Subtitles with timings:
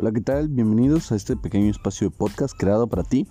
[0.00, 0.46] Hola, ¿qué tal?
[0.46, 3.26] Bienvenidos a este pequeño espacio de podcast creado para ti.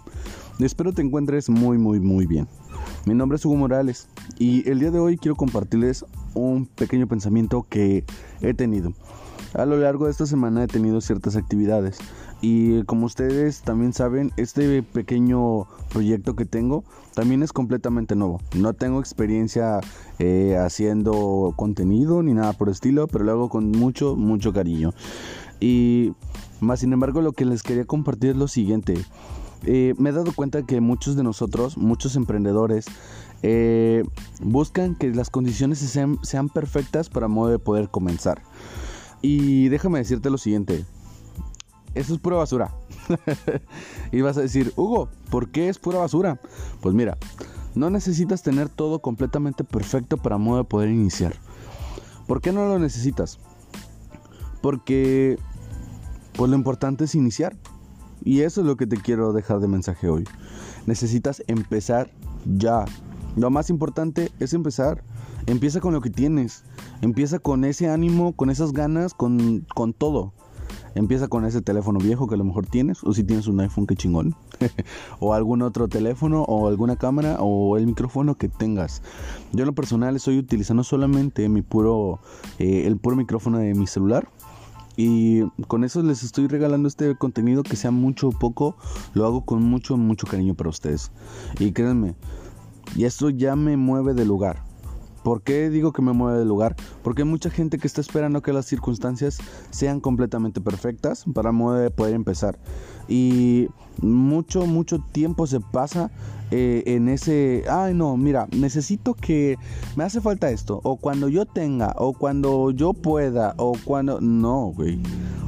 [0.60, 2.50] Espero te encuentres muy, muy, muy bien.
[3.06, 6.04] Mi nombre es Hugo Morales y el día de hoy quiero compartirles
[6.34, 8.04] un pequeño pensamiento que
[8.42, 8.92] he tenido.
[9.54, 12.00] A lo largo de esta semana he tenido ciertas actividades
[12.42, 16.84] y como ustedes también saben, este pequeño proyecto que tengo
[17.16, 18.42] también es completamente nuevo.
[18.56, 19.80] No tengo experiencia
[20.20, 24.94] eh, haciendo contenido ni nada por el estilo, pero lo hago con mucho, mucho cariño.
[25.60, 26.14] Y
[26.60, 28.96] más sin embargo, lo que les quería compartir es lo siguiente.
[29.64, 32.86] Eh, me he dado cuenta que muchos de nosotros, muchos emprendedores,
[33.44, 34.04] eh,
[34.42, 38.42] buscan que las condiciones sean, sean perfectas para poder comenzar.
[39.22, 40.86] Y déjame decirte lo siguiente.
[41.96, 42.74] Eso es pura basura.
[44.12, 46.40] y vas a decir, Hugo, ¿por qué es pura basura?
[46.82, 47.18] Pues mira,
[47.74, 51.36] no necesitas tener todo completamente perfecto para poder iniciar.
[52.28, 53.40] ¿Por qué no lo necesitas?
[54.62, 55.38] Porque
[56.38, 57.58] pues lo importante es iniciar.
[58.24, 60.24] Y eso es lo que te quiero dejar de mensaje hoy.
[60.86, 62.12] Necesitas empezar
[62.46, 62.86] ya.
[63.36, 65.04] Lo más importante es empezar.
[65.46, 66.64] Empieza con lo que tienes.
[67.02, 70.34] Empieza con ese ánimo, con esas ganas, con, con todo.
[70.96, 73.86] Empieza con ese teléfono viejo que a lo mejor tienes, o si tienes un iPhone,
[73.86, 74.36] que chingón.
[75.20, 79.04] o algún otro teléfono, o alguna cámara, o el micrófono que tengas.
[79.54, 82.20] Yo en lo personal estoy utilizando solamente mi puro,
[82.58, 84.28] eh, el puro micrófono de mi celular
[84.98, 88.76] y con eso les estoy regalando este contenido que sea mucho o poco,
[89.14, 91.12] lo hago con mucho, mucho cariño para ustedes.
[91.60, 92.16] Y créanme,
[92.96, 94.67] y esto ya me mueve de lugar.
[95.24, 96.76] ¿Por qué digo que me mueve de lugar?
[97.04, 102.14] Porque hay mucha gente que está esperando que las circunstancias sean completamente perfectas para poder
[102.14, 102.58] empezar.
[103.08, 103.68] Y
[104.02, 106.12] mucho, mucho tiempo se pasa
[106.52, 109.58] eh, en ese, ay no, mira, necesito que
[109.96, 114.68] me hace falta esto, o cuando yo tenga, o cuando yo pueda, o cuando, no,
[114.76, 115.00] güey.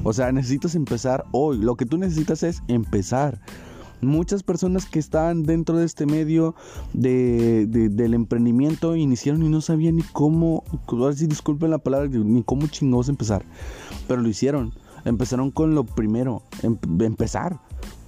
[0.04, 1.58] O sea, necesitas empezar hoy.
[1.58, 3.42] Lo que tú necesitas es empezar.
[4.02, 6.56] Muchas personas que estaban dentro de este medio
[6.94, 12.68] de, del emprendimiento iniciaron y no sabían ni cómo, ahora disculpen la palabra, ni cómo
[12.68, 13.44] chingados empezar.
[14.08, 14.74] Pero lo hicieron.
[15.06, 17.60] Empezaron con lo primero, em, empezar.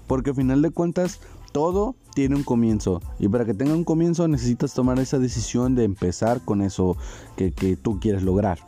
[0.07, 1.19] Porque al final de cuentas,
[1.51, 3.01] todo tiene un comienzo.
[3.19, 6.97] Y para que tenga un comienzo necesitas tomar esa decisión de empezar con eso
[7.35, 8.59] que tú quieres lograr.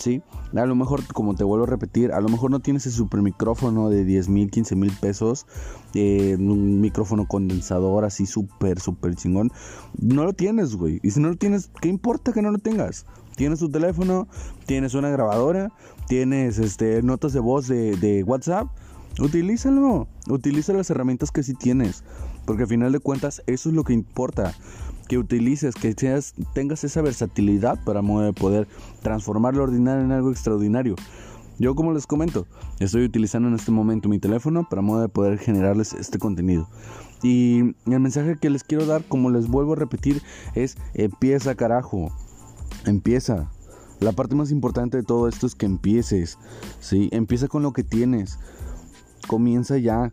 [0.00, 0.22] ¿Sí?
[0.54, 3.22] A lo mejor, como te vuelvo a repetir, a lo mejor no tienes el super
[3.22, 5.46] micrófono de 10 mil, 15 mil pesos,
[5.94, 9.52] eh, un micrófono condensador así súper, súper chingón.
[10.00, 11.00] No lo tienes, güey.
[11.02, 13.06] Y si no lo tienes, ¿qué importa que no lo tengas?
[13.36, 14.26] Tienes tu teléfono,
[14.66, 15.72] tienes una grabadora,
[16.08, 18.68] tienes este, notas de voz de, de WhatsApp.
[19.18, 22.04] Utilízalo, utiliza las herramientas que sí tienes,
[22.46, 24.54] porque al final de cuentas eso es lo que importa
[25.08, 28.00] que utilices, que seas, tengas esa versatilidad para
[28.32, 28.68] poder
[29.02, 30.94] transformar lo ordinario en algo extraordinario.
[31.58, 32.46] Yo como les comento,
[32.78, 36.68] estoy utilizando en este momento mi teléfono para poder generarles este contenido.
[37.22, 40.22] Y el mensaje que les quiero dar, como les vuelvo a repetir,
[40.54, 42.10] es empieza carajo.
[42.86, 43.50] Empieza.
[43.98, 46.38] La parte más importante de todo esto es que empieces.
[46.80, 47.10] ¿sí?
[47.12, 48.38] Empieza con lo que tienes.
[49.26, 50.12] Comienza ya.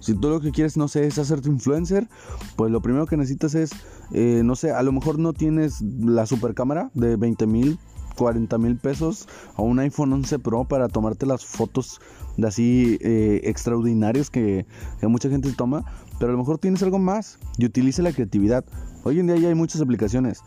[0.00, 2.08] Si tú lo que quieres, no sé, es hacerte influencer,
[2.56, 3.70] pues lo primero que necesitas es,
[4.12, 7.78] eh, no sé, a lo mejor no tienes la super cámara de 20 mil,
[8.16, 12.00] 40 mil pesos o un iPhone 11 Pro para tomarte las fotos
[12.36, 14.66] de así eh, extraordinarias que,
[15.00, 15.84] que, mucha gente toma,
[16.18, 18.64] pero a lo mejor tienes algo más y utiliza la creatividad.
[19.04, 20.42] Hoy en día ya hay muchas aplicaciones,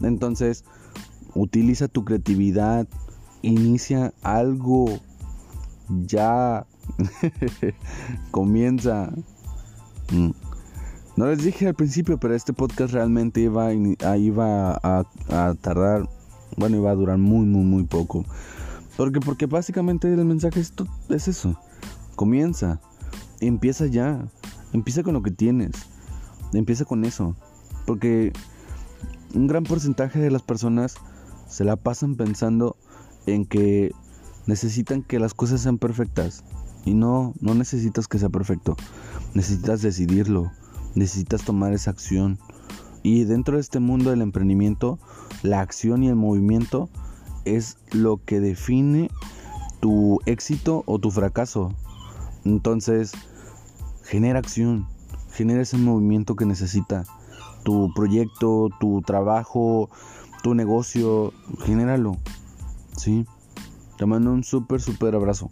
[0.00, 0.64] entonces
[1.34, 2.86] utiliza tu creatividad,
[3.42, 4.86] inicia algo
[5.88, 6.66] ya
[8.30, 9.12] Comienza.
[10.12, 10.30] Mm.
[11.16, 16.08] No les dije al principio, pero este podcast realmente iba, a, iba a, tardar,
[16.56, 18.24] bueno, iba a durar muy, muy, muy poco.
[18.96, 20.72] Porque, porque básicamente el mensaje es,
[21.08, 21.58] es eso.
[22.16, 22.80] Comienza.
[23.40, 24.26] Empieza ya.
[24.72, 25.72] Empieza con lo que tienes.
[26.52, 27.36] Empieza con eso.
[27.86, 28.32] Porque
[29.34, 30.96] un gran porcentaje de las personas
[31.48, 32.76] se la pasan pensando
[33.26, 33.92] en que
[34.46, 36.44] necesitan que las cosas sean perfectas.
[36.84, 38.76] Y no, no necesitas que sea perfecto.
[39.34, 40.50] Necesitas decidirlo.
[40.94, 42.38] Necesitas tomar esa acción.
[43.02, 44.98] Y dentro de este mundo del emprendimiento,
[45.42, 46.88] la acción y el movimiento
[47.44, 49.10] es lo que define
[49.80, 51.74] tu éxito o tu fracaso.
[52.44, 53.12] Entonces,
[54.02, 54.86] genera acción,
[55.32, 57.04] genera ese movimiento que necesita
[57.64, 59.90] tu proyecto, tu trabajo,
[60.42, 61.32] tu negocio,
[61.64, 62.16] genéralo.
[62.96, 63.26] ¿Sí?
[63.98, 65.50] Te mando un súper, súper abrazo.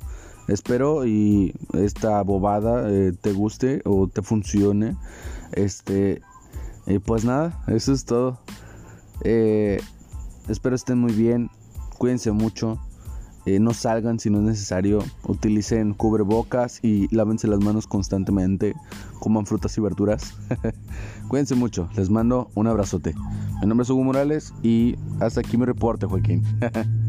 [0.49, 4.97] Espero y esta bobada eh, te guste o te funcione.
[5.53, 6.21] Este,
[6.87, 8.39] y pues nada, eso es todo.
[9.25, 9.81] Eh,
[10.49, 11.51] espero estén muy bien,
[11.99, 12.81] cuídense mucho
[13.45, 18.75] eh, no salgan si no es necesario, utilicen cubrebocas y lávense las manos constantemente,
[19.19, 20.35] coman frutas y verduras.
[21.29, 23.15] Cuídense mucho, les mando un abrazote.
[23.61, 26.45] Mi nombre es Hugo Morales y hasta aquí mi reporte, Joaquín.